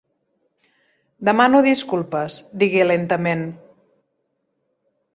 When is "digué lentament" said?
2.65-3.47